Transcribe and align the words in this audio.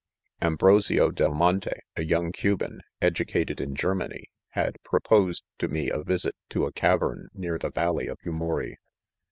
Aobroiiio 0.41 1.13
del 1.13 1.35
Monte, 1.35 1.69
a 1.95 2.03
young* 2.03 2.31
Cuban, 2.31 2.81
educa'...;... 3.03 3.41
i;i 3.47 3.65
Germany(') 3.71 4.31
had 4.57 4.81
proposed 4.81 5.43
tome 5.59 5.75
a 5.91 6.03
visit 6.03 6.33
to 6.49 6.61
\. 6.73 6.73
sijivevn 6.73 7.25
Henr 7.37 7.61
"he 7.63 7.69
valley 7.69 8.07
of 8.07 8.17
Yumuri. 8.25 8.77